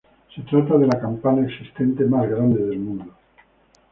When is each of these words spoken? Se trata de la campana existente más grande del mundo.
Se 0.35 0.41
trata 0.41 0.79
de 0.79 0.87
la 0.87 0.99
campana 0.99 1.45
existente 1.45 2.05
más 2.05 2.27
grande 2.27 2.57
del 2.65 2.79
mundo. 2.79 3.13